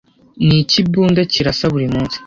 ni 0.45 0.57
ikibunda 0.63 1.21
kirasa 1.31 1.65
buri 1.73 1.87
munsi 1.93 2.17